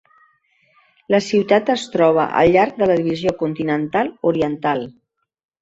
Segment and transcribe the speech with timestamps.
[1.15, 4.87] La ciutat es troba al llarg de la divisió continental oriental.